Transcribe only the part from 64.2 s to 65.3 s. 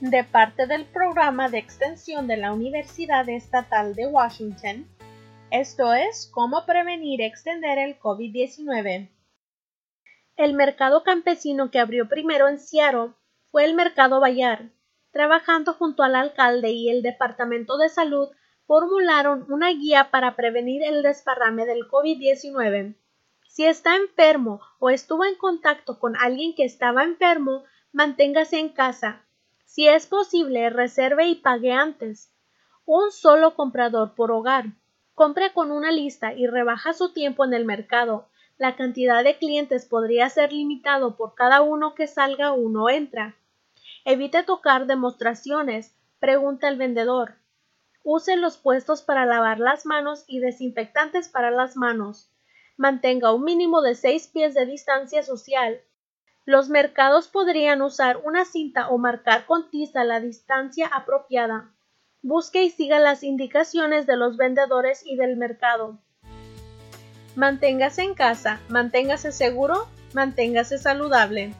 vendedores y